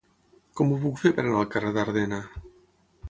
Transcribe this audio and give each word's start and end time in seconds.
Com 0.61 0.71
ho 0.71 0.79
puc 0.85 0.97
fer 1.03 1.11
per 1.19 1.25
anar 1.27 1.37
al 1.43 1.51
carrer 1.57 1.75
d'Ardena? 1.77 2.23